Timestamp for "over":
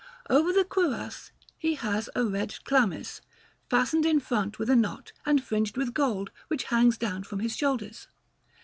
0.31-0.51